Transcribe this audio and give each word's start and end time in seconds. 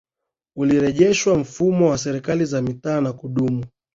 ulirejeshwa 0.55 1.37
mfumo 1.37 1.89
wa 1.89 1.97
Serikali 1.97 2.45
za 2.45 2.61
Mitaa 2.61 3.01
na 3.01 3.13
kudumu 3.13 3.65